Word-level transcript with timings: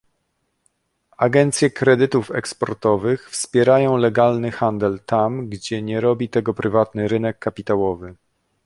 Agencje 1.17 1.69
kredytów 1.69 2.31
eksportowych 2.31 3.29
wspierają 3.29 3.97
legalny 3.97 4.51
handel 4.51 4.99
tam, 5.05 5.49
gdzie 5.49 5.81
nie 5.81 6.01
robi 6.01 6.29
tego 6.29 6.53
prywatny 6.53 7.07
rynek 7.07 7.39
kapitałowy 7.39 8.15